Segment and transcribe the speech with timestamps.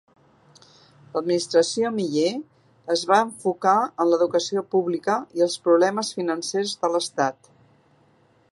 [1.17, 2.31] L'administració Miller
[2.95, 7.53] es va enfocar en l'educació pública i els problemes financers de l'estat.